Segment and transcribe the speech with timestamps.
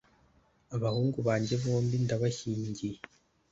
[0.75, 2.97] abahungu banjye bombi ndabashyingiye